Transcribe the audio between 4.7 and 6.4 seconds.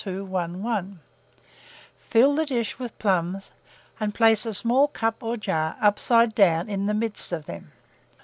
cup or jar, upside